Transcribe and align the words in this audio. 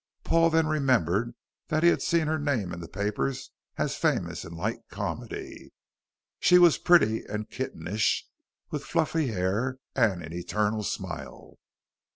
Paul 0.23 0.49
then 0.49 0.65
remembered 0.65 1.35
that 1.67 1.83
he 1.83 1.89
had 1.89 2.01
seen 2.01 2.25
her 2.25 2.39
name 2.39 2.73
in 2.73 2.79
the 2.81 2.87
papers 2.87 3.51
as 3.77 3.93
famous 3.95 4.43
in 4.43 4.51
light 4.53 4.79
comedy. 4.89 5.73
She 6.39 6.57
was 6.57 6.79
pretty 6.79 7.23
and 7.25 7.47
kittenish, 7.51 8.27
with 8.71 8.83
fluffy 8.83 9.27
hair 9.27 9.77
and 9.95 10.23
an 10.23 10.33
eternal 10.33 10.81
smile. 10.81 11.59